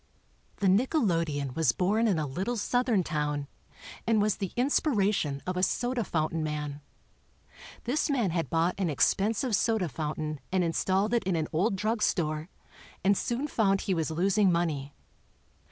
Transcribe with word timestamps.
The 0.57 0.65
nickelodeon 0.67 1.55
was 1.55 1.73
born 1.73 2.07
in 2.07 2.17
a 2.17 2.25
little 2.25 2.57
Southern 2.57 3.03
town 3.03 3.47
and 4.07 4.19
was 4.19 4.37
the 4.37 4.51
inspiration 4.55 5.43
of 5.45 5.55
a 5.55 5.61
soda 5.61 6.03
fountain 6.03 6.41
man. 6.41 6.81
This 7.83 8.09
man 8.09 8.31
had 8.31 8.49
bought 8.49 8.73
an 8.79 8.89
expensive 8.89 9.55
soda 9.55 9.87
fountain 9.87 10.39
and 10.51 10.63
installed 10.63 11.13
it 11.13 11.23
in 11.25 11.35
an 11.35 11.47
old 11.53 11.75
drug 11.75 12.01
store, 12.01 12.49
and 13.03 13.15
soon 13.15 13.47
found 13.47 13.81
he 13.81 13.93
was 13.93 14.09
losing 14.09 14.51
money. 14.51 14.95